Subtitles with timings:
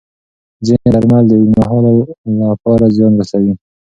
[0.65, 1.85] ځینې درمل د اوږد مهال
[2.51, 3.53] لپاره زیان رسوي.